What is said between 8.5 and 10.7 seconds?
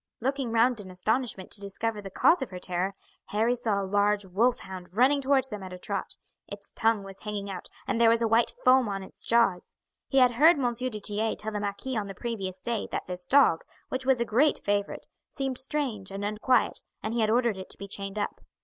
foam on its jaws. He had heard